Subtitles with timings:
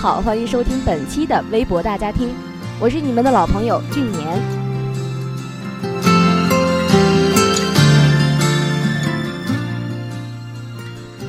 [0.00, 2.30] 好，欢迎收听本期的微博大家听，
[2.80, 4.42] 我是你们的老朋友俊年。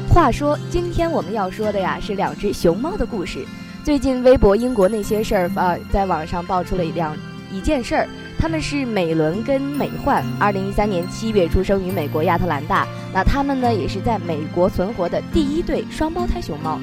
[0.07, 3.45] 话说，今天我们要说的呀是两只熊猫的故事。
[3.83, 7.13] 最近微博英国那些事儿啊，在网上爆出了一两
[7.51, 8.07] 一件事儿，
[8.39, 16.79] 他们是美伦跟美焕，二零一三年七月出生于美国亚特兰大，那他们呢也是在美国存活的第一对双胞胎熊猫。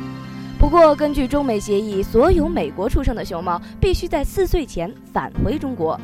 [0.58, 5.98] 不过，根据中美协议，所有美国出生的熊猫必须在四岁前返回中国。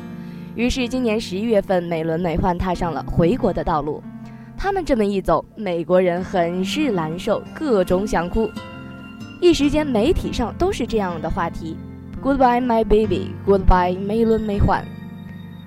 [0.55, 4.01] 于是，今年十一月份，美伦美奂踏上了回国的道路。
[4.57, 8.49] 他们这么一走，美国人很是难受，各种想哭。
[9.41, 11.75] 一时间，媒体上都是这样的话题
[12.23, 13.31] ：“Goodbye, my baby.
[13.45, 14.81] Goodbye, 美伦美奂。”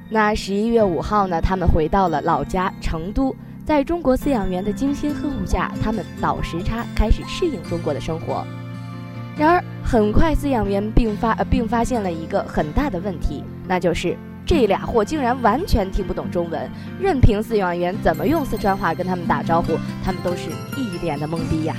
[0.08, 1.42] 那十一月五号呢？
[1.42, 8.42] 他们回到了老家成都，在中国饲养员的精心呵护下，他们倒时差，开始适应中国的生活。
[9.38, 16.68] 然而，很快饲养员并发呃并发现了一个很大的问题，那就是这俩货竟然完全听不懂中文，
[17.00, 21.76] 任凭饲养员怎么用四川话跟他们打招呼，他们都是一脸的懵逼呀。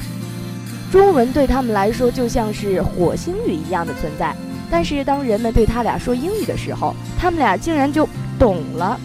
[0.90, 4.34] 中文对他们来说就像是火星语一样的存在，
[4.72, 8.08] 但是当人们对他俩说英语的时候，他们俩竟然就
[8.40, 8.98] 懂了，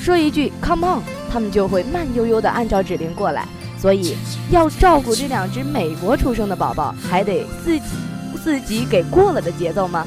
[0.00, 3.46] 说一句 “come on”，他们就会慢悠悠地按照指令过来。
[3.82, 4.14] 所以，
[4.48, 7.84] 要照顾这两只美国出生的宝宝，还得自己
[8.40, 10.06] 自己给过了的节奏吗？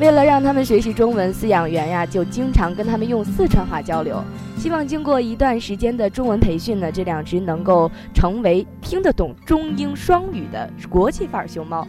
[0.00, 4.20] 为了让他们学习中文，饲养员呀就经常跟他们用四川话交流。
[4.58, 11.86] 希望经过一段时间的中文培训呢，这两只能够成为听得懂中英双语的国际范儿熊猫。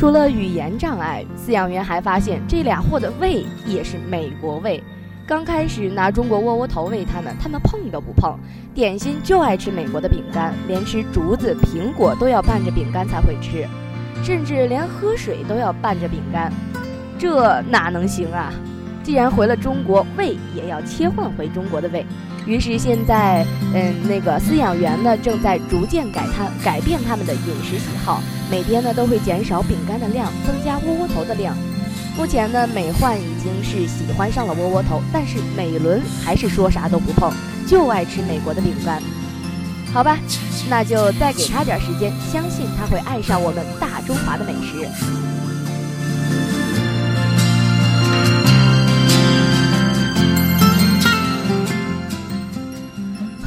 [0.00, 4.82] 除了语言障碍，饲养员还发现这俩货的胃也是美国胃。
[5.26, 8.34] 刚开始拿中国窝窝头喂它们，它们碰都不碰；
[8.74, 13.68] 点心就爱吃美国的饼干，连吃竹子、苹果都要拌着饼干才会吃，
[14.24, 16.50] 甚至连喝水都要拌着饼干。
[17.18, 18.50] 这哪能行啊？
[19.02, 22.06] 既然回了中国，胃也要切换回中国的胃。
[22.46, 31.56] 于是现在，嗯，那个饲养员呢，正在逐渐改他改变他们的饮食喜好，每天呢都会减少饼干的量，增加窝窝头的量。
[32.16, 37.32] 目前呢，美焕已经是喜欢上了窝窝头，但是美伦还是说啥都不碰，
[37.66, 39.00] 就爱吃美国的饼干。
[39.92, 40.18] 好吧，
[40.68, 44.88] 那就再给他点时间，相信他会爱上我们大中华的美食。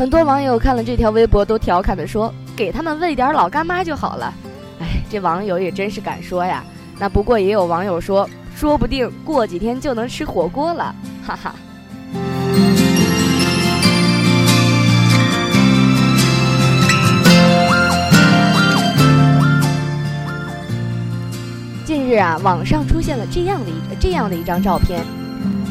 [0.04, 4.34] 很多网友看了这条微博，都调侃的说：“给他们喂点老干妈就好了。”
[4.82, 6.62] 哎，这网友也真是敢说呀。
[7.00, 10.94] 那不过也有网友说：“说不定过几天就能吃火锅了。”
[11.26, 11.56] 哈哈。
[21.86, 25.02] 近日啊，网上出现了这样的一这样的一张照片：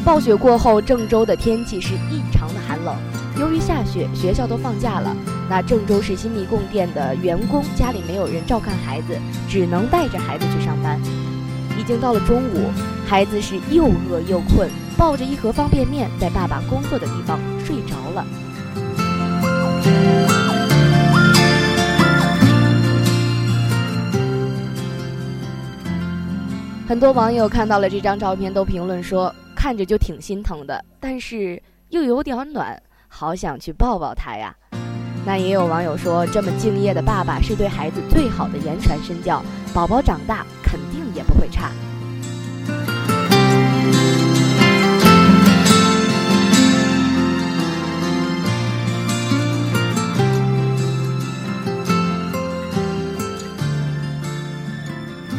[0.03, 2.95] 暴雪过后，郑州的天气是异常的寒冷。
[3.39, 5.15] 由于下雪，学校都放假了。
[5.49, 9.17] 那郑州市新密供电的员工家里没有人照看孩子，
[9.49, 10.99] 只能带着孩子去上班。
[11.79, 12.69] 已经到了中午，
[13.07, 18.25] 孩子是又饿又困，抱着一盒方便面，在爸爸工作的地方睡着了。
[26.87, 32.79] 很多网友看到了这张照片，都评论说，看着就挺心疼的，但是又有点暖。
[33.15, 34.55] 好想去抱抱他呀！
[35.23, 39.39] 那也有网友说，这么敬业的爸爸是对孩子最好的言传身教，
[39.71, 41.71] 宝宝长大肯定也不会差。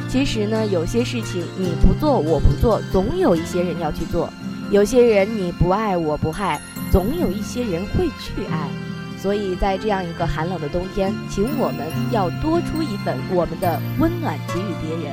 [0.09, 4.29] 其实呢，有些事情你不做我不做，总有一些人要去做；
[4.71, 6.61] 有些人你不爱我不害。
[6.95, 8.69] 总有一些人会去爱，
[9.19, 15.13] 所以在这样一个寒冷的冬天，请我们要多出一份我们的温暖给予别人。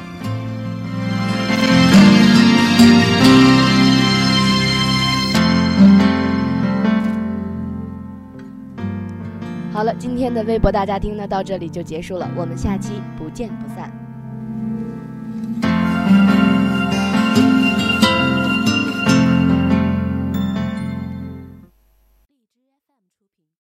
[9.73, 13.91] 好了，今天的微博大家听呢，到这里就结束了，我们下期不见不散。